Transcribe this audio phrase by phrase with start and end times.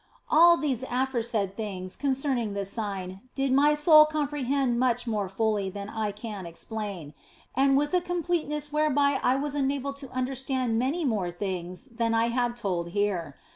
[0.31, 5.89] All these aforesaid things concerning this sign did my soul comprehend much more fully than
[5.89, 7.13] I can explain,
[7.53, 12.15] and with a completeness whereby I was enabled to under stand many more things than
[12.15, 13.35] I have told here.